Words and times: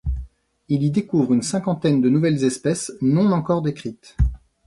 Il 0.67 0.81
y 0.81 0.89
découvre 0.89 1.35
une 1.35 1.43
cinquantaine 1.43 2.01
de 2.01 2.09
nouvelles 2.09 2.43
espèces 2.43 2.91
non 3.03 3.31
encore 3.31 3.61
décrites. 3.61 4.15